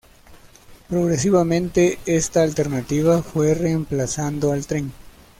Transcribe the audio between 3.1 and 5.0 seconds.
fue reemplazando al tren.